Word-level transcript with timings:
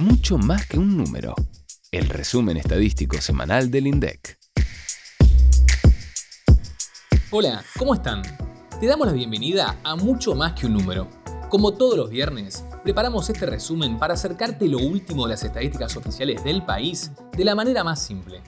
mucho 0.00 0.38
más 0.38 0.64
que 0.66 0.78
un 0.78 0.96
número. 0.96 1.34
El 1.90 2.08
resumen 2.08 2.56
estadístico 2.56 3.20
semanal 3.20 3.68
del 3.68 3.88
INDEC. 3.88 4.38
Hola, 7.30 7.64
¿cómo 7.76 7.94
están? 7.94 8.22
Te 8.78 8.86
damos 8.86 9.08
la 9.08 9.12
bienvenida 9.12 9.76
a 9.82 9.96
Mucho 9.96 10.36
más 10.36 10.52
que 10.52 10.66
un 10.66 10.74
número. 10.74 11.08
Como 11.48 11.72
todos 11.72 11.96
los 11.96 12.10
viernes, 12.10 12.64
preparamos 12.84 13.28
este 13.28 13.46
resumen 13.46 13.98
para 13.98 14.14
acercarte 14.14 14.68
lo 14.68 14.78
último 14.78 15.24
de 15.24 15.30
las 15.30 15.42
estadísticas 15.42 15.96
oficiales 15.96 16.44
del 16.44 16.64
país 16.64 17.10
de 17.36 17.44
la 17.44 17.56
manera 17.56 17.82
más 17.82 18.00
simple. 18.00 18.40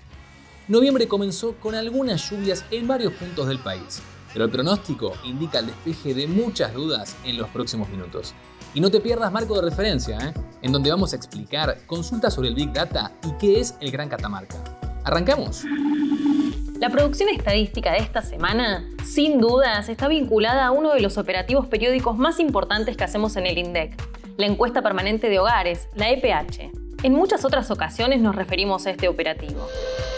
Noviembre 0.68 1.08
comenzó 1.08 1.56
con 1.56 1.74
algunas 1.74 2.30
lluvias 2.30 2.64
en 2.70 2.86
varios 2.86 3.12
puntos 3.14 3.48
del 3.48 3.58
país, 3.58 4.00
pero 4.32 4.44
el 4.44 4.52
pronóstico 4.52 5.14
indica 5.24 5.58
el 5.58 5.66
despeje 5.66 6.14
de 6.14 6.28
muchas 6.28 6.72
dudas 6.74 7.16
en 7.24 7.38
los 7.38 7.48
próximos 7.48 7.88
minutos. 7.88 8.34
Y 8.72 8.80
no 8.80 8.90
te 8.90 9.00
pierdas 9.00 9.32
marco 9.32 9.56
de 9.56 9.62
referencia, 9.68 10.16
¿eh? 10.18 10.34
en 10.62 10.70
donde 10.70 10.90
vamos 10.90 11.12
a 11.12 11.16
explicar 11.16 11.78
consultas 11.86 12.34
sobre 12.34 12.48
el 12.48 12.54
Big 12.54 12.72
Data 12.72 13.10
y 13.26 13.32
qué 13.32 13.60
es 13.60 13.74
el 13.80 13.90
Gran 13.90 14.08
Catamarca. 14.08 14.56
¿Arrancamos? 15.02 15.64
La 16.78 16.88
producción 16.88 17.28
estadística 17.30 17.92
de 17.92 17.98
esta 17.98 18.22
semana, 18.22 18.88
sin 19.04 19.40
dudas, 19.40 19.88
está 19.88 20.06
vinculada 20.06 20.66
a 20.66 20.70
uno 20.70 20.94
de 20.94 21.00
los 21.00 21.18
operativos 21.18 21.66
periódicos 21.66 22.16
más 22.16 22.38
importantes 22.38 22.96
que 22.96 23.02
hacemos 23.04 23.36
en 23.36 23.46
el 23.46 23.58
INDEC, 23.58 24.00
la 24.36 24.46
encuesta 24.46 24.82
permanente 24.82 25.28
de 25.28 25.40
hogares, 25.40 25.88
la 25.94 26.10
EPH. 26.10 26.70
En 27.02 27.12
muchas 27.12 27.44
otras 27.44 27.70
ocasiones 27.72 28.22
nos 28.22 28.36
referimos 28.36 28.86
a 28.86 28.90
este 28.90 29.08
operativo. 29.08 29.66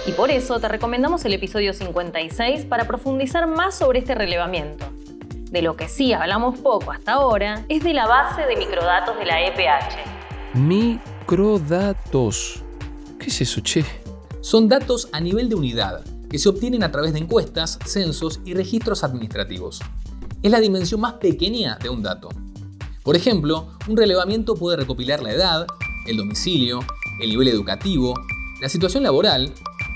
Y 0.07 0.13
por 0.13 0.31
eso 0.31 0.61
te 0.61 0.69
recomendamos 0.69 1.25
el 1.25 1.33
episodio 1.33 1.73
56 1.73 2.67
para 2.67 2.87
profundizar 2.87 3.47
más 3.47 3.77
sobre 3.77 4.01
este 4.01 4.15
relevamiento. 4.15 4.85
De 5.53 5.61
lo 5.61 5.77
que 5.77 5.87
sí 5.87 6.15
hablamos 6.15 6.59
poco 6.61 6.93
hasta 6.93 7.13
ahora 7.13 7.67
es 7.69 7.85
de 7.85 7.93
la 7.93 8.07
base 8.07 8.47
de 8.47 8.57
microdatos 8.57 9.19
de 9.19 9.27
la 9.27 9.47
EPH. 9.47 10.55
Microdatos. 10.55 12.63
¿Qué 13.19 13.27
es 13.27 13.43
eso, 13.43 13.61
che? 13.61 13.85
Son 14.41 14.67
datos 14.67 15.11
a 15.13 15.21
nivel 15.21 15.51
de 15.51 15.55
unidad 15.55 16.03
que 16.31 16.39
se 16.39 16.49
obtienen 16.49 16.83
a 16.83 16.91
través 16.91 17.13
de 17.13 17.19
encuestas, 17.19 17.79
censos 17.85 18.41
y 18.47 18.55
registros 18.55 19.05
administrativos. 19.05 19.83
Es 20.43 20.51
la 20.51 20.59
dimensión 20.59 21.03
más 21.03 21.13
pequeña 21.15 21.77
de 21.83 21.91
un 21.91 22.03
dato. 22.03 22.31
Por 23.03 23.15
ejemplo, 23.15 23.69
un 23.87 23.99
relevamiento 23.99 24.55
puede 24.55 24.79
recopilar 24.79 25.23
la 25.23 25.33
edad, 25.33 25.67
el 26.07 26.17
domicilio, 26.17 26.81
el 27.21 27.29
nivel 27.29 27.49
educativo, 27.49 28.15
la 28.63 28.71
situación 28.71 29.03
laboral 29.03 29.53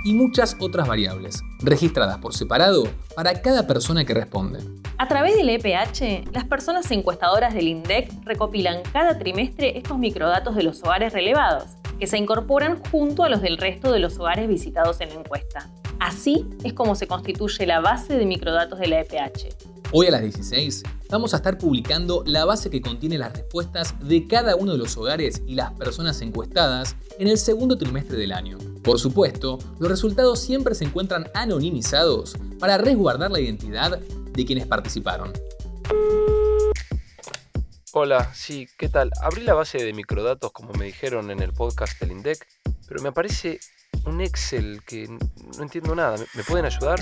y 0.06 0.14
muchas 0.14 0.56
otras 0.60 0.86
variables, 0.86 1.42
registradas 1.58 2.18
por 2.18 2.32
separado 2.32 2.84
para 3.16 3.42
cada 3.42 3.66
persona 3.66 4.04
que 4.04 4.14
responde. 4.14 4.60
A 4.98 5.08
través 5.08 5.34
del 5.36 5.50
EPH, 5.50 6.32
las 6.32 6.44
personas 6.44 6.88
encuestadoras 6.92 7.52
del 7.54 7.66
INDEC 7.66 8.12
recopilan 8.24 8.82
cada 8.92 9.18
trimestre 9.18 9.76
estos 9.76 9.98
microdatos 9.98 10.54
de 10.54 10.62
los 10.62 10.80
hogares 10.84 11.12
relevados, 11.12 11.70
que 11.98 12.06
se 12.06 12.18
incorporan 12.18 12.80
junto 12.92 13.24
a 13.24 13.28
los 13.28 13.42
del 13.42 13.58
resto 13.58 13.90
de 13.90 13.98
los 13.98 14.16
hogares 14.18 14.48
visitados 14.48 15.00
en 15.00 15.08
la 15.08 15.16
encuesta. 15.16 15.68
Así 15.98 16.46
es 16.62 16.72
como 16.72 16.94
se 16.94 17.08
constituye 17.08 17.66
la 17.66 17.80
base 17.80 18.16
de 18.16 18.26
microdatos 18.26 18.78
de 18.78 18.86
la 18.86 19.00
EPH. 19.00 19.56
Hoy 19.90 20.06
a 20.06 20.10
las 20.12 20.20
16 20.20 20.84
vamos 21.10 21.34
a 21.34 21.38
estar 21.38 21.58
publicando 21.58 22.22
la 22.26 22.44
base 22.44 22.70
que 22.70 22.80
contiene 22.80 23.18
las 23.18 23.32
respuestas 23.32 23.94
de 24.00 24.28
cada 24.28 24.54
uno 24.54 24.72
de 24.72 24.78
los 24.78 24.96
hogares 24.96 25.42
y 25.46 25.56
las 25.56 25.72
personas 25.72 26.20
encuestadas 26.20 26.94
en 27.18 27.26
el 27.26 27.38
segundo 27.38 27.76
trimestre 27.76 28.16
del 28.16 28.32
año. 28.32 28.58
Por 28.86 29.00
supuesto, 29.00 29.58
los 29.80 29.90
resultados 29.90 30.38
siempre 30.38 30.72
se 30.76 30.84
encuentran 30.84 31.26
anonimizados 31.34 32.36
para 32.60 32.78
resguardar 32.78 33.32
la 33.32 33.40
identidad 33.40 33.98
de 33.98 34.44
quienes 34.46 34.64
participaron. 34.68 35.32
Hola, 37.92 38.32
sí, 38.32 38.68
¿qué 38.78 38.88
tal? 38.88 39.10
Abrí 39.22 39.42
la 39.42 39.54
base 39.54 39.78
de 39.82 39.92
microdatos 39.92 40.52
como 40.52 40.72
me 40.74 40.84
dijeron 40.84 41.32
en 41.32 41.42
el 41.42 41.52
podcast 41.52 42.00
del 42.00 42.12
INDEC, 42.12 42.46
pero 42.86 43.02
me 43.02 43.08
aparece 43.08 43.58
un 44.04 44.20
Excel 44.20 44.84
que 44.86 45.08
no 45.08 45.62
entiendo 45.64 45.96
nada. 45.96 46.16
¿Me 46.34 46.44
pueden 46.44 46.66
ayudar? 46.66 47.00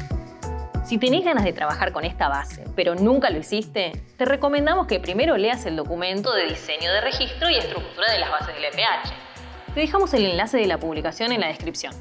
Si 0.87 0.97
tenés 0.97 1.23
ganas 1.23 1.45
de 1.45 1.53
trabajar 1.53 1.93
con 1.93 2.07
esta 2.07 2.31
base, 2.31 2.65
pero 2.75 2.95
nunca 2.95 3.29
lo 3.29 3.41
hiciste, 3.41 3.93
te 4.17 4.25
recomendamos 4.25 4.87
que 4.87 5.01
primero 5.01 5.37
leas 5.37 5.67
el 5.67 5.77
documento 5.77 6.33
de 6.33 6.47
diseño 6.47 6.91
de 6.91 7.03
registro 7.03 7.51
y 7.51 7.59
estructura 7.59 8.11
de 8.11 8.21
las 8.21 8.31
bases 8.31 8.55
del 8.55 8.65
EPH. 8.65 9.34
Te 9.75 9.81
dejamos 9.81 10.15
el 10.15 10.25
enlace 10.25 10.57
de 10.57 10.69
la 10.69 10.79
publicación 10.79 11.33
en 11.33 11.41
la 11.41 11.49
descripción. 11.49 11.93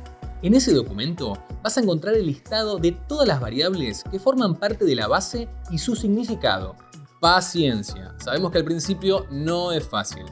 En 0.44 0.54
ese 0.54 0.72
documento 0.74 1.34
vas 1.64 1.76
a 1.76 1.82
encontrar 1.82 2.14
el 2.14 2.28
listado 2.28 2.78
de 2.78 2.92
todas 2.92 3.28
las 3.28 3.40
variables 3.40 4.04
que 4.12 4.20
forman 4.20 4.54
parte 4.54 4.86
de 4.86 4.94
la 4.94 5.08
base 5.08 5.50
y 5.72 5.80
su 5.80 5.96
significado. 5.96 6.76
Paciencia, 7.20 8.14
sabemos 8.20 8.52
que 8.52 8.60
al 8.60 8.64
principio 8.64 9.26
no 9.32 9.72
es 9.72 9.84
fácil, 9.88 10.24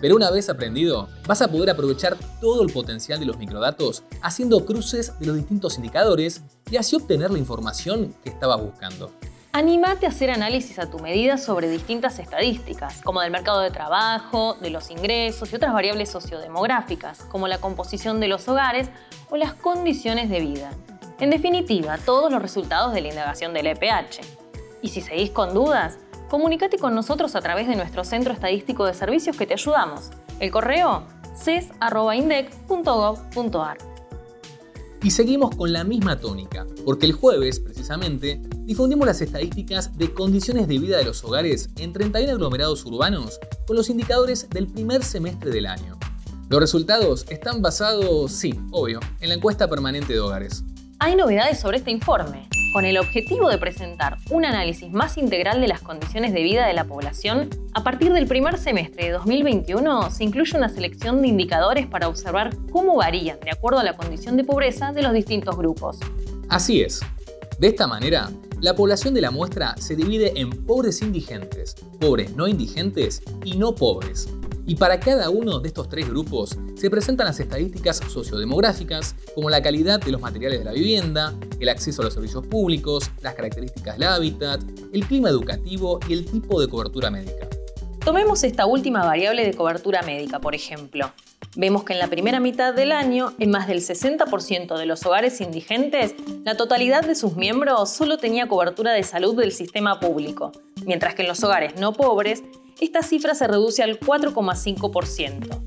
pero 0.00 0.14
una 0.14 0.30
vez 0.30 0.48
aprendido, 0.48 1.08
vas 1.26 1.42
a 1.42 1.48
poder 1.48 1.70
aprovechar 1.70 2.16
todo 2.40 2.62
el 2.62 2.72
potencial 2.72 3.18
de 3.18 3.26
los 3.26 3.38
microdatos 3.38 4.04
haciendo 4.22 4.64
cruces 4.64 5.18
de 5.18 5.26
los 5.26 5.34
distintos 5.34 5.76
indicadores 5.76 6.42
y 6.70 6.76
así 6.76 6.94
obtener 6.94 7.32
la 7.32 7.38
información 7.40 8.14
que 8.22 8.30
estabas 8.30 8.60
buscando. 8.62 9.10
Anímate 9.56 10.06
a 10.06 10.08
hacer 10.08 10.32
análisis 10.32 10.80
a 10.80 10.90
tu 10.90 10.98
medida 10.98 11.38
sobre 11.38 11.68
distintas 11.68 12.18
estadísticas, 12.18 13.00
como 13.02 13.20
del 13.20 13.30
mercado 13.30 13.60
de 13.60 13.70
trabajo, 13.70 14.54
de 14.54 14.70
los 14.70 14.90
ingresos 14.90 15.52
y 15.52 15.54
otras 15.54 15.72
variables 15.72 16.10
sociodemográficas, 16.10 17.20
como 17.30 17.46
la 17.46 17.58
composición 17.58 18.18
de 18.18 18.26
los 18.26 18.48
hogares 18.48 18.90
o 19.30 19.36
las 19.36 19.54
condiciones 19.54 20.28
de 20.28 20.40
vida. 20.40 20.72
En 21.20 21.30
definitiva, 21.30 21.98
todos 21.98 22.32
los 22.32 22.42
resultados 22.42 22.92
de 22.94 23.02
la 23.02 23.10
indagación 23.10 23.54
del 23.54 23.68
EPH. 23.68 24.22
Y 24.82 24.88
si 24.88 25.00
seguís 25.00 25.30
con 25.30 25.54
dudas, 25.54 26.00
comunícate 26.28 26.76
con 26.76 26.96
nosotros 26.96 27.36
a 27.36 27.40
través 27.40 27.68
de 27.68 27.76
nuestro 27.76 28.02
Centro 28.02 28.32
Estadístico 28.32 28.86
de 28.86 28.94
Servicios 28.94 29.36
que 29.36 29.46
te 29.46 29.54
ayudamos. 29.54 30.10
El 30.40 30.50
correo 30.50 31.04
ces.indec.gov.ar. 31.36 33.93
Y 35.04 35.10
seguimos 35.10 35.54
con 35.54 35.70
la 35.70 35.84
misma 35.84 36.18
tónica, 36.18 36.66
porque 36.82 37.04
el 37.04 37.12
jueves, 37.12 37.60
precisamente, 37.60 38.40
difundimos 38.60 39.06
las 39.06 39.20
estadísticas 39.20 39.98
de 39.98 40.14
condiciones 40.14 40.66
de 40.66 40.78
vida 40.78 40.96
de 40.96 41.04
los 41.04 41.22
hogares 41.22 41.68
en 41.76 41.92
31 41.92 42.32
aglomerados 42.32 42.86
urbanos 42.86 43.38
con 43.66 43.76
los 43.76 43.90
indicadores 43.90 44.48
del 44.48 44.66
primer 44.66 45.04
semestre 45.04 45.50
del 45.50 45.66
año. 45.66 45.98
Los 46.48 46.58
resultados 46.58 47.26
están 47.28 47.60
basados, 47.60 48.32
sí, 48.32 48.58
obvio, 48.70 48.98
en 49.20 49.28
la 49.28 49.34
encuesta 49.34 49.68
permanente 49.68 50.14
de 50.14 50.20
hogares. 50.20 50.64
Hay 51.00 51.16
novedades 51.16 51.60
sobre 51.60 51.76
este 51.76 51.90
informe 51.90 52.48
con 52.74 52.84
el 52.84 52.98
objetivo 52.98 53.48
de 53.50 53.56
presentar 53.56 54.18
un 54.30 54.44
análisis 54.44 54.90
más 54.90 55.16
integral 55.16 55.60
de 55.60 55.68
las 55.68 55.80
condiciones 55.80 56.32
de 56.32 56.42
vida 56.42 56.66
de 56.66 56.72
la 56.72 56.82
población, 56.82 57.48
a 57.72 57.84
partir 57.84 58.12
del 58.12 58.26
primer 58.26 58.58
semestre 58.58 59.04
de 59.04 59.10
2021 59.12 60.10
se 60.10 60.24
incluye 60.24 60.58
una 60.58 60.68
selección 60.68 61.22
de 61.22 61.28
indicadores 61.28 61.86
para 61.86 62.08
observar 62.08 62.50
cómo 62.72 62.96
varían 62.96 63.38
de 63.38 63.52
acuerdo 63.52 63.78
a 63.78 63.84
la 63.84 63.96
condición 63.96 64.36
de 64.36 64.42
pobreza 64.42 64.90
de 64.90 65.02
los 65.02 65.12
distintos 65.12 65.56
grupos. 65.56 66.00
Así 66.48 66.82
es. 66.82 67.00
De 67.60 67.68
esta 67.68 67.86
manera, 67.86 68.28
la 68.60 68.74
población 68.74 69.14
de 69.14 69.20
la 69.20 69.30
muestra 69.30 69.76
se 69.76 69.94
divide 69.94 70.32
en 70.34 70.50
pobres 70.50 71.00
indigentes, 71.00 71.76
pobres 72.00 72.34
no 72.34 72.48
indigentes 72.48 73.22
y 73.44 73.56
no 73.56 73.76
pobres, 73.76 74.28
y 74.66 74.76
para 74.76 74.98
cada 75.00 75.30
uno 75.30 75.60
de 75.60 75.68
estos 75.68 75.88
tres 75.88 76.08
grupos 76.08 76.56
se 76.74 76.90
presentan 76.90 77.26
las 77.26 77.38
estadísticas 77.40 78.00
sociodemográficas, 78.08 79.14
como 79.34 79.50
la 79.50 79.62
calidad 79.62 80.00
de 80.00 80.12
los 80.12 80.20
materiales 80.20 80.60
de 80.60 80.64
la 80.64 80.72
vivienda, 80.72 81.34
el 81.60 81.68
acceso 81.68 82.02
a 82.02 82.06
los 82.06 82.14
servicios 82.14 82.46
públicos, 82.46 83.10
las 83.22 83.34
características 83.34 83.98
del 83.98 84.08
hábitat, 84.08 84.62
el 84.92 85.06
clima 85.06 85.28
educativo 85.28 86.00
y 86.08 86.14
el 86.14 86.24
tipo 86.24 86.60
de 86.60 86.68
cobertura 86.68 87.10
médica. 87.10 87.48
Tomemos 88.04 88.44
esta 88.44 88.66
última 88.66 89.04
variable 89.04 89.46
de 89.46 89.54
cobertura 89.54 90.02
médica, 90.02 90.38
por 90.38 90.54
ejemplo. 90.54 91.10
Vemos 91.56 91.84
que 91.84 91.92
en 91.92 92.00
la 92.00 92.08
primera 92.08 92.40
mitad 92.40 92.74
del 92.74 92.90
año, 92.90 93.32
en 93.38 93.50
más 93.50 93.68
del 93.68 93.78
60% 93.78 94.76
de 94.76 94.86
los 94.86 95.06
hogares 95.06 95.40
indigentes, 95.40 96.14
la 96.44 96.56
totalidad 96.56 97.04
de 97.04 97.14
sus 97.14 97.36
miembros 97.36 97.90
solo 97.90 98.18
tenía 98.18 98.48
cobertura 98.48 98.92
de 98.92 99.04
salud 99.04 99.38
del 99.38 99.52
sistema 99.52 100.00
público, 100.00 100.50
mientras 100.84 101.14
que 101.14 101.22
en 101.22 101.28
los 101.28 101.44
hogares 101.44 101.76
no 101.76 101.92
pobres 101.92 102.42
esta 102.80 103.02
cifra 103.02 103.36
se 103.36 103.46
reduce 103.46 103.84
al 103.84 104.00
4,5%. 104.00 105.62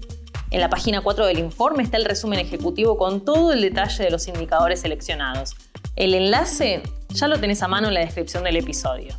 En 0.51 0.59
la 0.59 0.69
página 0.69 1.01
4 1.01 1.25
del 1.25 1.39
informe 1.39 1.83
está 1.83 1.95
el 1.95 2.05
resumen 2.05 2.39
ejecutivo 2.39 2.97
con 2.97 3.23
todo 3.23 3.53
el 3.53 3.61
detalle 3.61 4.03
de 4.03 4.11
los 4.11 4.27
indicadores 4.27 4.81
seleccionados. 4.81 5.55
El 5.95 6.13
enlace 6.13 6.83
ya 7.09 7.29
lo 7.29 7.39
tenés 7.39 7.63
a 7.63 7.69
mano 7.69 7.87
en 7.87 7.93
la 7.93 8.01
descripción 8.01 8.43
del 8.43 8.57
episodio. 8.57 9.15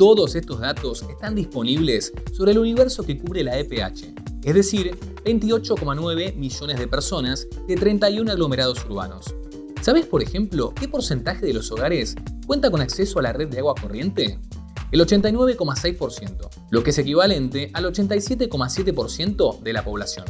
Todos 0.00 0.34
estos 0.34 0.60
datos 0.60 1.04
están 1.10 1.34
disponibles 1.34 2.14
sobre 2.32 2.52
el 2.52 2.58
universo 2.58 3.02
que 3.02 3.18
cubre 3.18 3.44
la 3.44 3.58
EPH, 3.58 4.14
es 4.42 4.54
decir, 4.54 4.98
28,9 5.26 6.36
millones 6.36 6.78
de 6.78 6.88
personas 6.88 7.46
de 7.68 7.76
31 7.76 8.32
aglomerados 8.32 8.82
urbanos. 8.86 9.34
¿Sabes, 9.82 10.06
por 10.06 10.22
ejemplo, 10.22 10.72
qué 10.74 10.88
porcentaje 10.88 11.44
de 11.44 11.52
los 11.52 11.70
hogares 11.70 12.14
cuenta 12.46 12.70
con 12.70 12.80
acceso 12.80 13.18
a 13.18 13.22
la 13.24 13.34
red 13.34 13.48
de 13.48 13.58
agua 13.58 13.74
corriente? 13.74 14.38
el 14.90 15.00
89,6%, 15.02 16.48
lo 16.70 16.82
que 16.82 16.90
es 16.90 16.98
equivalente 16.98 17.70
al 17.74 17.84
87,7% 17.84 19.60
de 19.60 19.72
la 19.74 19.84
población. 19.84 20.24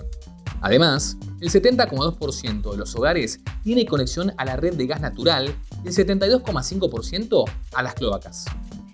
Además, 0.63 1.17
el 1.41 1.49
70,2% 1.49 2.73
de 2.73 2.77
los 2.77 2.97
hogares 2.97 3.39
tiene 3.63 3.87
conexión 3.87 4.33
a 4.37 4.45
la 4.45 4.57
red 4.57 4.75
de 4.75 4.89
gas 4.89 5.01
natural 5.01 5.55
y 5.85 5.89
el 5.89 5.95
72,5% 5.95 7.45
a 7.73 7.83
las 7.85 7.95
cloacas. 7.95 8.47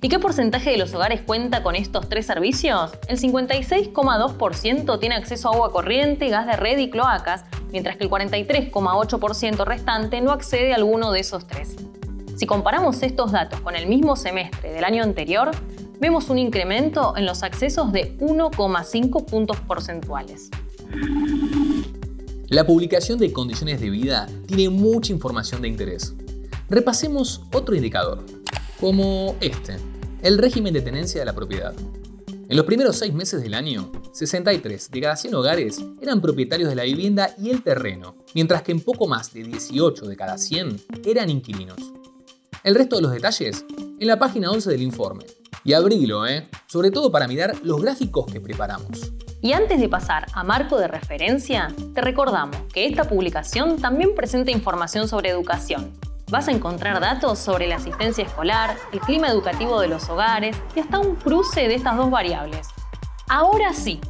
¿Y 0.03 0.09
qué 0.11 0.19
porcentaje 0.19 0.71
de 0.71 0.77
los 0.77 0.93
hogares 0.95 1.23
cuenta 1.23 1.63
con 1.63 1.75
estos 1.75 2.09
tres 2.09 2.27
servicios? 2.27 2.93
El 3.09 3.19
56,2% 3.19 5.01
tiene 5.01 5.15
acceso 5.15 5.49
a 5.49 5.55
agua 5.55 5.73
corriente, 5.73 6.29
gas 6.29 6.47
de 6.47 6.55
red 6.55 6.79
y 6.79 6.91
cloacas, 6.91 7.47
mientras 7.73 7.97
que 7.97 8.05
el 8.05 8.11
43,8% 8.11 9.65
restante 9.65 10.21
no 10.21 10.33
accede 10.33 10.73
a 10.73 10.77
alguno 10.77 11.13
de 11.13 11.21
esos 11.21 11.47
tres. 11.47 11.77
Si 12.37 12.45
comparamos 12.45 13.03
estos 13.03 13.33
datos 13.33 13.61
con 13.61 13.75
el 13.75 13.87
mismo 13.87 14.17
semestre 14.17 14.71
del 14.71 14.85
año 14.85 15.03
anterior, 15.03 15.51
vemos 15.99 16.29
un 16.29 16.39
incremento 16.39 17.17
en 17.17 17.25
los 17.25 17.43
accesos 17.43 17.91
de 17.91 18.19
1,5 18.19 19.25
puntos 19.25 19.59
porcentuales. 19.61 20.51
La 22.49 22.67
publicación 22.67 23.19
de 23.19 23.33
condiciones 23.33 23.81
de 23.81 23.89
vida 23.89 24.29
tiene 24.47 24.69
mucha 24.69 25.13
información 25.13 25.63
de 25.63 25.69
interés. 25.69 26.15
Repasemos 26.69 27.43
otro 27.53 27.75
indicador, 27.75 28.27
como 28.81 29.37
este, 29.41 29.77
el 30.23 30.39
régimen 30.39 30.75
de 30.75 30.83
tenencia 30.83 31.21
de 31.21 31.25
la 31.27 31.35
propiedad. 31.35 31.75
En 32.49 32.57
los 32.57 32.67
primeros 32.67 32.97
seis 32.97 33.13
meses 33.13 33.43
del 33.43 33.55
año, 33.55 33.91
63 34.13 34.91
de 34.91 35.01
cada 35.01 35.17
100 35.17 35.35
hogares 35.35 35.85
eran 36.01 36.21
propietarios 36.21 36.69
de 36.69 36.77
la 36.77 36.85
vivienda 36.85 37.35
y 37.39 37.51
el 37.51 37.63
terreno, 37.63 38.17
mientras 38.35 38.63
que 38.63 38.73
en 38.73 38.81
poco 38.81 39.09
más 39.09 39.33
de 39.33 39.43
18 39.43 40.07
de 40.07 40.17
cada 40.17 40.39
100 40.39 40.81
eran 41.05 41.29
inquilinos. 41.29 41.79
El 42.63 42.75
resto 42.75 42.97
de 42.97 43.03
los 43.03 43.13
detalles 43.13 43.65
en 43.99 44.07
la 44.07 44.19
página 44.19 44.51
11 44.51 44.71
del 44.71 44.83
informe. 44.83 45.25
Y 45.65 45.73
abrilo, 45.73 46.27
¿eh? 46.27 46.49
Sobre 46.69 46.93
todo 46.93 47.11
para 47.11 47.27
mirar 47.27 47.57
los 47.65 47.83
gráficos 47.83 48.27
que 48.27 48.41
preparamos. 48.41 49.13
Y 49.43 49.53
antes 49.53 49.81
de 49.81 49.89
pasar 49.89 50.27
a 50.33 50.45
marco 50.45 50.79
de 50.79 50.87
referencia, 50.89 51.75
te 51.95 52.01
recordamos 52.01 52.57
que 52.73 52.87
esta 52.87 53.05
publicación 53.05 53.77
también 53.81 54.15
presenta 54.15 54.51
información 54.51 55.09
sobre 55.09 55.31
educación. 55.31 55.93
Vas 56.29 56.49
a 56.49 56.51
encontrar 56.51 56.99
datos 57.01 57.39
sobre 57.39 57.69
la 57.69 57.77
asistencia 57.77 58.25
escolar, 58.25 58.77
el 58.93 58.99
clima 58.99 59.29
educativo 59.29 59.81
de 59.81 59.87
los 59.87 60.09
hogares 60.09 60.57
y 60.75 60.81
hasta 60.81 60.99
un 60.99 61.15
cruce 61.15 61.69
de 61.69 61.77
estas 61.77 61.97
dos 61.97 62.11
variables. 62.11 62.67
Ahora 63.29 63.73
sí, 63.73 64.01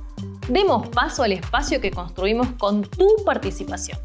demos 0.49 0.89
paso 0.89 1.25
al 1.25 1.33
espacio 1.33 1.79
que 1.79 1.91
construimos 1.91 2.49
con 2.59 2.83
tu 2.83 3.07
participación. 3.23 3.99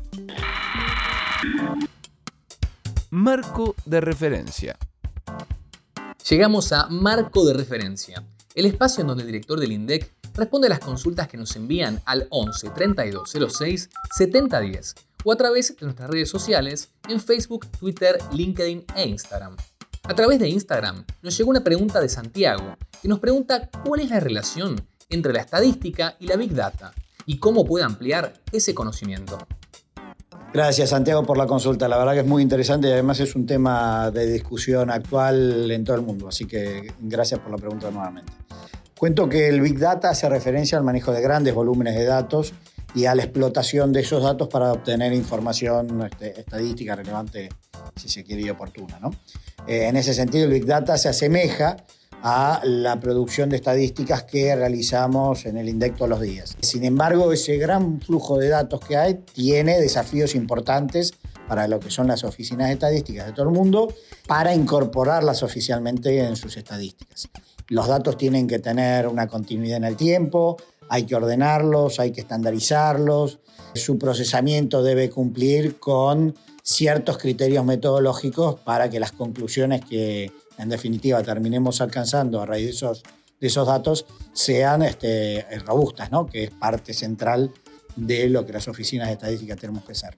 Marco 3.11 3.75
de 3.85 4.01
referencia. 4.01 4.77
Llegamos 6.29 6.73
a 6.73 6.87
Marco 6.89 7.45
de 7.45 7.53
referencia, 7.53 8.25
el 8.55 8.65
espacio 8.65 9.01
en 9.01 9.07
donde 9.07 9.23
el 9.23 9.27
director 9.27 9.57
del 9.57 9.71
INDEC 9.71 10.11
responde 10.33 10.67
a 10.67 10.69
las 10.69 10.79
consultas 10.79 11.27
que 11.27 11.37
nos 11.37 11.55
envían 11.55 12.01
al 12.05 12.27
11 12.29 12.69
32 12.69 13.31
06 13.49 13.89
70 14.17 14.59
10 14.59 14.95
o 15.23 15.31
a 15.31 15.35
través 15.35 15.75
de 15.75 15.85
nuestras 15.85 16.09
redes 16.09 16.29
sociales 16.29 16.89
en 17.07 17.19
Facebook, 17.19 17.67
Twitter, 17.79 18.17
LinkedIn 18.33 18.85
e 18.95 19.07
Instagram. 19.07 19.55
A 20.03 20.15
través 20.15 20.39
de 20.39 20.49
Instagram 20.49 21.05
nos 21.21 21.37
llegó 21.37 21.51
una 21.51 21.63
pregunta 21.63 22.01
de 22.01 22.09
Santiago 22.09 22.75
que 23.01 23.07
nos 23.07 23.19
pregunta 23.19 23.69
cuál 23.85 24.01
es 24.01 24.09
la 24.09 24.19
relación 24.19 24.75
entre 25.09 25.33
la 25.33 25.41
estadística 25.41 26.15
y 26.19 26.27
la 26.27 26.35
Big 26.35 26.53
Data 26.53 26.93
y 27.25 27.37
cómo 27.37 27.65
puede 27.65 27.85
ampliar 27.85 28.33
ese 28.51 28.73
conocimiento. 28.73 29.37
Gracias 30.53 30.89
Santiago 30.89 31.23
por 31.23 31.37
la 31.37 31.47
consulta, 31.47 31.87
la 31.87 31.97
verdad 31.97 32.13
que 32.13 32.19
es 32.19 32.27
muy 32.27 32.43
interesante 32.43 32.89
y 32.89 32.91
además 32.91 33.19
es 33.21 33.35
un 33.35 33.45
tema 33.45 34.11
de 34.11 34.29
discusión 34.29 34.89
actual 34.89 35.71
en 35.71 35.85
todo 35.85 35.95
el 35.95 36.01
mundo, 36.01 36.27
así 36.27 36.45
que 36.45 36.93
gracias 36.99 37.39
por 37.39 37.51
la 37.51 37.57
pregunta 37.57 37.89
nuevamente. 37.89 38.33
Cuento 39.01 39.27
que 39.27 39.47
el 39.47 39.61
Big 39.61 39.79
Data 39.79 40.11
hace 40.11 40.29
referencia 40.29 40.77
al 40.77 40.83
manejo 40.83 41.11
de 41.11 41.21
grandes 41.21 41.55
volúmenes 41.55 41.95
de 41.95 42.05
datos 42.05 42.53
y 42.93 43.05
a 43.05 43.15
la 43.15 43.23
explotación 43.23 43.91
de 43.91 44.01
esos 44.01 44.21
datos 44.21 44.47
para 44.47 44.71
obtener 44.71 45.11
información 45.11 46.03
este, 46.03 46.39
estadística 46.39 46.95
relevante, 46.95 47.49
si 47.95 48.09
se 48.09 48.23
quiere, 48.23 48.43
y 48.43 48.49
oportuna. 48.51 48.99
Eh, 49.65 49.87
en 49.87 49.97
ese 49.97 50.13
sentido, 50.13 50.45
el 50.45 50.51
Big 50.51 50.67
Data 50.67 50.99
se 50.99 51.09
asemeja 51.09 51.77
a 52.21 52.61
la 52.63 52.99
producción 52.99 53.49
de 53.49 53.55
estadísticas 53.55 54.21
que 54.21 54.55
realizamos 54.55 55.47
en 55.47 55.57
el 55.57 55.67
INDEC 55.67 55.95
todos 55.95 56.09
los 56.09 56.21
días. 56.21 56.55
Sin 56.61 56.83
embargo, 56.83 57.33
ese 57.33 57.57
gran 57.57 57.99
flujo 58.01 58.37
de 58.37 58.49
datos 58.49 58.81
que 58.81 58.97
hay 58.97 59.15
tiene 59.33 59.79
desafíos 59.79 60.35
importantes 60.35 61.15
para 61.47 61.67
lo 61.67 61.79
que 61.79 61.89
son 61.89 62.05
las 62.05 62.23
oficinas 62.23 62.69
estadísticas 62.69 63.25
de 63.25 63.33
todo 63.33 63.49
el 63.49 63.51
mundo, 63.51 63.91
para 64.27 64.53
incorporarlas 64.53 65.41
oficialmente 65.41 66.23
en 66.23 66.35
sus 66.35 66.55
estadísticas. 66.55 67.31
Los 67.71 67.87
datos 67.87 68.17
tienen 68.17 68.47
que 68.47 68.59
tener 68.59 69.07
una 69.07 69.27
continuidad 69.27 69.77
en 69.77 69.85
el 69.85 69.95
tiempo, 69.95 70.57
hay 70.89 71.05
que 71.05 71.15
ordenarlos, 71.15 72.01
hay 72.01 72.11
que 72.11 72.19
estandarizarlos, 72.19 73.39
su 73.75 73.97
procesamiento 73.97 74.83
debe 74.83 75.09
cumplir 75.09 75.79
con 75.79 76.35
ciertos 76.61 77.17
criterios 77.17 77.63
metodológicos 77.63 78.59
para 78.59 78.89
que 78.89 78.99
las 78.99 79.13
conclusiones 79.13 79.85
que 79.85 80.33
en 80.57 80.67
definitiva 80.67 81.23
terminemos 81.23 81.79
alcanzando 81.79 82.41
a 82.41 82.45
raíz 82.45 82.65
de 82.65 82.71
esos, 82.71 83.03
de 83.39 83.47
esos 83.47 83.65
datos 83.65 84.05
sean 84.33 84.81
este, 84.81 85.45
robustas, 85.65 86.11
¿no? 86.11 86.27
que 86.27 86.43
es 86.43 86.51
parte 86.51 86.93
central 86.93 87.53
de 87.95 88.27
lo 88.27 88.45
que 88.45 88.51
las 88.51 88.67
oficinas 88.67 89.07
de 89.07 89.13
estadística 89.13 89.55
tenemos 89.55 89.85
que 89.85 89.93
hacer. 89.93 90.17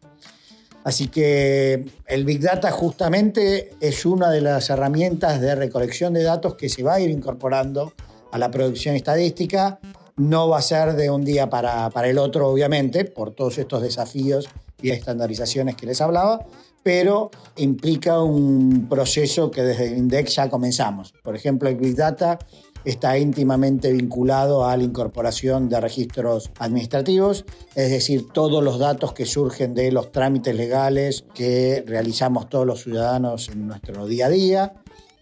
Así 0.83 1.07
que 1.07 1.85
el 2.07 2.25
Big 2.25 2.41
Data 2.41 2.71
justamente 2.71 3.71
es 3.79 4.05
una 4.05 4.29
de 4.29 4.41
las 4.41 4.69
herramientas 4.69 5.39
de 5.39 5.55
recolección 5.55 6.13
de 6.13 6.23
datos 6.23 6.55
que 6.55 6.69
se 6.69 6.83
va 6.83 6.95
a 6.95 6.99
ir 6.99 7.09
incorporando 7.09 7.93
a 8.31 8.37
la 8.37 8.51
producción 8.51 8.95
estadística 8.95 9.79
no 10.15 10.49
va 10.49 10.59
a 10.59 10.61
ser 10.61 10.93
de 10.93 11.09
un 11.09 11.25
día 11.25 11.49
para, 11.49 11.89
el 12.03 12.17
otro, 12.17 12.47
obviamente, 12.47 13.05
por 13.05 13.31
todos 13.31 13.57
estos 13.57 13.81
desafíos 13.81 14.49
y 14.81 14.91
estandarizaciones 14.91 15.75
que 15.75 15.85
les 15.85 16.01
hablaba, 16.01 16.45
pero 16.83 17.31
implica 17.55 18.21
un 18.21 18.87
proceso 18.89 19.49
que 19.49 19.63
desde 19.63 19.87
el 19.87 19.97
INDEX 19.97 20.35
ya 20.35 20.49
comenzamos. 20.49 21.13
Por 21.23 21.35
ejemplo, 21.35 21.69
el 21.69 21.75
Big 21.75 21.95
Data 21.95 22.37
está 22.85 23.17
íntimamente 23.17 23.91
vinculado 23.91 24.65
a 24.65 24.75
la 24.77 24.83
incorporación 24.83 25.69
de 25.69 25.79
registros 25.79 26.51
administrativos, 26.59 27.45
es 27.75 27.91
decir, 27.91 28.27
todos 28.31 28.63
los 28.63 28.79
datos 28.79 29.13
que 29.13 29.25
surgen 29.25 29.73
de 29.73 29.91
los 29.91 30.11
trámites 30.11 30.55
legales 30.55 31.25
que 31.33 31.83
realizamos 31.85 32.49
todos 32.49 32.65
los 32.65 32.81
ciudadanos 32.81 33.49
en 33.49 33.67
nuestro 33.67 34.05
día 34.07 34.27
a 34.27 34.29
día, 34.29 34.73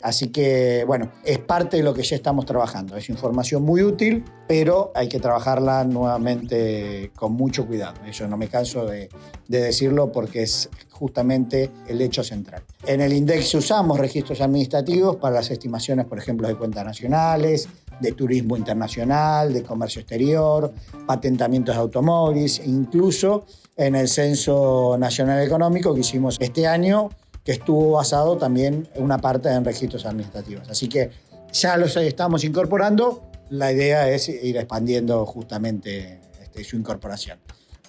Así 0.01 0.29
que, 0.29 0.83
bueno, 0.87 1.11
es 1.23 1.37
parte 1.39 1.77
de 1.77 1.83
lo 1.83 1.93
que 1.93 2.01
ya 2.01 2.15
estamos 2.15 2.45
trabajando. 2.45 2.97
Es 2.97 3.09
información 3.09 3.63
muy 3.63 3.83
útil, 3.83 4.23
pero 4.47 4.91
hay 4.95 5.07
que 5.07 5.19
trabajarla 5.19 5.83
nuevamente 5.83 7.11
con 7.15 7.33
mucho 7.33 7.67
cuidado. 7.67 8.01
Eso 8.07 8.27
no 8.27 8.37
me 8.37 8.47
canso 8.47 8.85
de, 8.85 9.09
decirlo 9.47 10.11
porque 10.11 10.43
es 10.43 10.69
justamente 11.01 11.71
el 11.87 11.99
hecho 11.99 12.23
central. 12.23 12.61
En 12.85 13.01
el 13.01 13.11
INDEX 13.11 13.55
usamos 13.55 13.97
registros 13.97 14.39
administrativos 14.39 15.15
para 15.15 15.37
las 15.37 15.49
estimaciones, 15.49 16.05
por 16.05 16.19
ejemplo, 16.19 16.47
de 16.47 16.55
cuentas 16.55 16.85
nacionales, 16.85 17.67
de 17.99 18.11
turismo 18.11 18.55
internacional, 18.55 19.51
de 19.51 19.63
comercio 19.63 20.01
exterior, 20.01 20.71
patentamientos 21.07 21.73
de 21.73 21.81
automóviles, 21.81 22.61
incluso 22.67 23.47
en 23.75 23.95
el 23.95 24.07
Censo 24.07 24.95
Nacional 24.99 25.41
Económico 25.41 25.91
que 25.95 26.01
hicimos 26.01 26.37
este 26.39 26.67
año 26.67 27.09
que 27.43 27.53
estuvo 27.53 27.93
basado 27.93 28.37
también 28.37 28.87
en 28.93 29.03
una 29.03 29.17
parte 29.17 29.49
en 29.49 29.65
registros 29.65 30.05
administrativos. 30.05 30.69
Así 30.69 30.87
que 30.87 31.09
ya 31.51 31.77
los 31.77 31.97
estamos 31.97 32.43
incorporando, 32.43 33.23
la 33.49 33.71
idea 33.71 34.07
es 34.07 34.29
ir 34.29 34.55
expandiendo 34.55 35.25
justamente 35.25 36.19
este, 36.39 36.63
su 36.63 36.75
incorporación. 36.75 37.39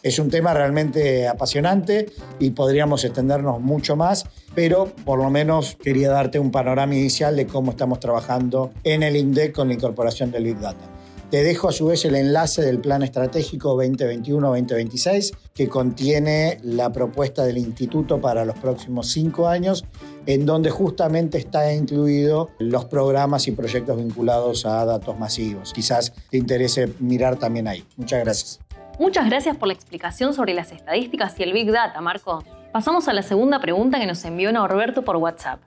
Es 0.03 0.19
un 0.19 0.31
tema 0.31 0.53
realmente 0.53 1.29
apasionante 1.29 2.07
y 2.41 2.51
podríamos 2.51 3.05
extendernos 3.05 3.61
mucho 3.61 3.95
más, 3.95 4.25
pero 4.55 4.87
por 5.05 5.19
lo 5.19 5.31
menos 5.31 5.77
quería 5.81 6.11
darte 6.11 6.41
un 6.41 6.51
panorama 6.51 6.95
inicial 6.95 7.37
de 7.37 7.47
cómo 7.47 7.71
estamos 7.71 8.01
trabajando 8.01 8.73
en 8.83 9.05
el 9.05 9.17
INDEC 9.17 9.55
con 9.55 9.69
la 9.69 9.75
incorporación 9.75 10.33
del 10.33 10.45
Big 10.45 10.59
Data. 10.59 10.91
Te 11.31 11.43
dejo 11.43 11.71
a 11.71 11.73
su 11.73 11.87
vez 11.87 12.05
el 12.05 12.15
enlace 12.15 12.61
del 12.61 12.79
Plan 12.79 13.03
Estratégico 13.03 13.75
2021-2026 13.83 15.35
que 15.55 15.67
contiene 15.67 16.59
la 16.63 16.93
propuesta 16.93 17.45
del 17.45 17.57
Instituto 17.57 18.21
para 18.21 18.45
los 18.45 18.59
próximos 18.59 19.09
cinco 19.13 19.49
años, 19.49 19.87
en 20.27 20.45
donde 20.45 20.69
justamente 20.69 21.39
está 21.39 21.73
incluido 21.73 22.51
los 22.59 22.85
programas 22.85 23.49
y 23.49 23.53
proyectos 23.53 23.97
vinculados 23.97 24.67
a 24.67 24.85
datos 24.85 25.19
masivos. 25.19 25.73
Quizás 25.73 26.13
te 26.31 26.37
interese 26.37 26.93
mirar 26.99 27.39
también 27.39 27.67
ahí. 27.67 27.83
Muchas 27.97 28.21
gracias. 28.21 28.72
Muchas 28.99 29.27
gracias 29.27 29.57
por 29.57 29.69
la 29.69 29.75
explicación 29.75 30.35
sobre 30.35 30.55
las 30.55 30.71
estadísticas 30.71 31.39
y 31.39 31.43
el 31.43 31.53
Big 31.53 31.71
Data, 31.73 32.01
Marco. 32.01 32.45
Pasamos 32.73 33.09
a 33.09 33.13
la 33.13 33.23
segunda 33.23 33.59
pregunta 33.59 33.99
que 33.99 34.07
nos 34.07 34.25
envió 34.25 34.53
Norberto 34.53 35.03
por 35.03 35.17
WhatsApp. 35.17 35.61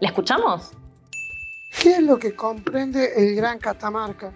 ¿La 0.00 0.08
escuchamos? 0.08 0.72
¿Qué 1.80 1.92
es 1.92 2.02
lo 2.02 2.18
que 2.18 2.34
comprende 2.34 3.12
el 3.16 3.34
Gran 3.36 3.58
Catamarca? 3.58 4.32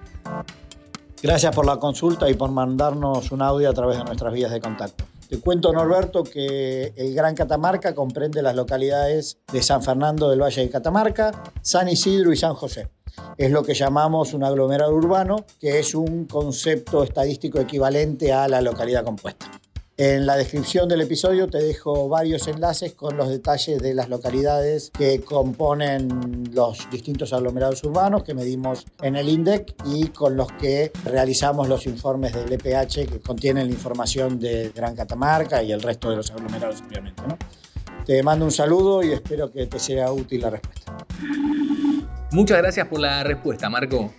Gracias 1.23 1.54
por 1.54 1.66
la 1.66 1.78
consulta 1.78 2.30
y 2.30 2.35
por 2.35 2.50
mandarnos 2.50 3.33
un 3.33 3.42
audio 3.42 3.68
a 3.68 3.73
través 3.73 3.99
de 3.99 4.04
nuestras 4.04 4.33
vías 4.33 4.52
de 4.52 4.61
contacto. 4.61 5.04
Te 5.28 5.40
cuento, 5.40 5.73
Norberto, 5.73 6.25
que 6.25 6.92
el 6.97 7.14
Gran 7.14 7.35
Catamarca 7.35 7.95
comprende 7.95 8.40
las 8.40 8.54
localidades 8.54 9.38
de 9.52 9.62
San 9.62 9.83
Fernando 9.83 10.30
del 10.30 10.40
Valle 10.40 10.62
de 10.62 10.71
Catamarca, 10.71 11.33
San 11.61 11.88
Isidro 11.88 12.33
y 12.33 12.37
San 12.37 12.54
José. 12.54 12.88
Es 13.37 13.50
lo 13.50 13.62
que 13.62 13.75
llamamos 13.75 14.34
un 14.34 14.44
aglomerado 14.44 14.94
urbano, 14.94 15.44
que 15.60 15.78
es 15.78 15.94
un 15.94 16.26
concepto 16.26 17.04
estadístico 17.04 17.60
equivalente 17.60 18.32
a 18.32 18.48
la 18.48 18.60
localidad 18.60 19.04
compuesta. 19.04 19.50
En 20.00 20.26
la 20.26 20.37
descripción 20.37 20.88
del 20.88 21.00
episodio 21.00 21.48
te 21.48 21.58
dejo 21.58 22.08
varios 22.08 22.46
enlaces 22.46 22.94
con 22.94 23.16
los 23.16 23.28
detalles 23.28 23.82
de 23.82 23.94
las 23.94 24.08
localidades 24.08 24.92
que 24.96 25.22
componen 25.22 26.50
los 26.52 26.88
distintos 26.88 27.32
aglomerados 27.32 27.82
urbanos 27.82 28.22
que 28.22 28.32
medimos 28.32 28.87
en 29.02 29.16
el 29.16 29.28
INDEC 29.28 29.75
y 29.87 30.06
con 30.10 30.37
los 30.37 30.52
que 30.52 30.92
realizamos 31.04 31.68
los 31.68 31.84
informes 31.87 32.32
del 32.32 32.52
EPH 32.52 33.08
que 33.08 33.18
contienen 33.18 33.66
la 33.66 33.72
información 33.72 34.38
de 34.38 34.70
Gran 34.72 34.94
Catamarca 34.94 35.64
y 35.64 35.72
el 35.72 35.82
resto 35.82 36.10
de 36.10 36.16
los 36.16 36.30
aglomerados, 36.30 36.80
obviamente. 36.88 37.20
Te 38.06 38.22
mando 38.22 38.44
un 38.44 38.52
saludo 38.52 39.02
y 39.02 39.10
espero 39.10 39.50
que 39.50 39.66
te 39.66 39.80
sea 39.80 40.12
útil 40.12 40.42
la 40.42 40.50
respuesta. 40.50 40.96
Muchas 42.30 42.58
gracias 42.58 42.87
por 42.88 43.00
la 43.00 43.25
respuesta, 43.25 43.70
Marco. 43.70 44.12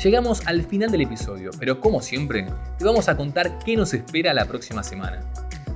Llegamos 0.00 0.46
al 0.46 0.62
final 0.62 0.88
del 0.88 1.00
episodio, 1.00 1.50
pero 1.58 1.80
como 1.80 2.00
siempre, 2.00 2.46
te 2.78 2.84
vamos 2.84 3.08
a 3.08 3.16
contar 3.16 3.58
qué 3.64 3.76
nos 3.76 3.92
espera 3.92 4.32
la 4.32 4.44
próxima 4.44 4.84
semana. 4.84 5.20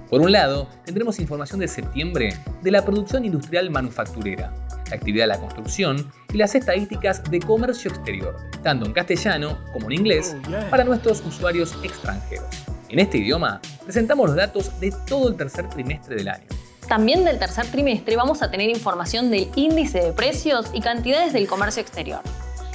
Por 0.09 0.21
un 0.21 0.31
lado, 0.31 0.69
tendremos 0.85 1.19
información 1.19 1.59
de 1.59 1.67
septiembre 1.67 2.37
de 2.63 2.71
la 2.71 2.85
producción 2.85 3.25
industrial 3.25 3.71
manufacturera, 3.71 4.55
la 4.89 4.97
actividad 4.97 5.25
de 5.25 5.29
la 5.29 5.41
construcción 5.41 6.13
y 6.33 6.37
las 6.37 6.55
estadísticas 6.55 7.25
de 7.29 7.41
comercio 7.41 7.91
exterior, 7.91 8.37
tanto 8.63 8.87
en 8.87 8.93
castellano 8.93 9.59
como 9.73 9.87
en 9.87 9.99
inglés, 9.99 10.37
para 10.71 10.85
nuestros 10.85 11.27
usuarios 11.27 11.77
extranjeros. 11.83 12.47
En 12.89 13.01
este 13.01 13.19
idioma, 13.19 13.61
presentamos 13.83 14.29
los 14.29 14.37
datos 14.37 14.79
de 14.79 14.95
todo 15.09 15.29
el 15.29 15.37
tercer 15.37 15.69
trimestre 15.69 16.15
del 16.15 16.29
año. 16.29 16.47
También 16.91 17.25
del 17.25 17.39
tercer 17.39 17.69
trimestre 17.69 18.17
vamos 18.17 18.43
a 18.43 18.51
tener 18.51 18.69
información 18.69 19.31
del 19.31 19.49
índice 19.55 20.01
de 20.01 20.13
precios 20.13 20.67
y 20.73 20.81
cantidades 20.81 21.33
del 21.33 21.47
comercio 21.47 21.81
exterior. 21.81 22.21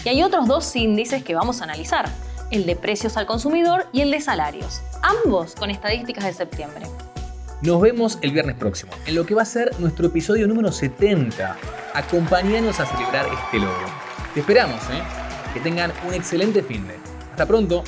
Y 0.06 0.08
hay 0.08 0.24
otros 0.24 0.48
dos 0.48 0.74
índices 0.78 1.22
que 1.22 1.36
vamos 1.36 1.60
a 1.60 1.66
analizar, 1.66 2.06
el 2.50 2.66
de 2.66 2.78
precios 2.78 3.18
al 3.18 3.26
consumidor 3.26 3.88
y 3.92 4.00
el 4.00 4.12
de 4.12 4.22
salarios, 4.22 4.82
ambos 5.02 5.54
con 5.56 5.70
estadísticas 5.70 6.24
de 6.24 6.32
septiembre. 6.32 6.86
Nos 7.62 7.82
vemos 7.82 8.18
el 8.22 8.32
viernes 8.32 8.56
próximo, 8.56 8.94
en 9.06 9.16
lo 9.16 9.26
que 9.26 9.36
va 9.36 9.42
a 9.42 9.46
ser 9.46 9.78
nuestro 9.82 10.08
episodio 10.08 10.48
número 10.48 10.72
70. 10.72 11.58
Acompáñanos 11.94 12.80
a 12.80 12.86
celebrar 12.86 13.26
este 13.44 13.60
logro. 13.60 13.88
Te 14.34 14.40
esperamos, 14.40 14.82
¿eh? 14.92 15.04
Que 15.54 15.60
tengan 15.60 15.92
un 16.08 16.14
excelente 16.14 16.64
fin 16.64 16.88
de. 16.88 16.96
Hasta 17.32 17.46
pronto. 17.46 17.84